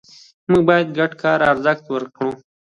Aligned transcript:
موږ 0.49 0.61
باید 0.69 0.87
ګډ 0.97 1.11
کار 1.21 1.37
ته 1.41 1.45
ارزښت 1.51 1.83
ورکړو 1.89 2.31